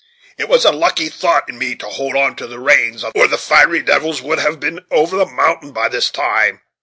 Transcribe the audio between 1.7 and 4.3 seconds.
to hold on to the reins, or the fiery devils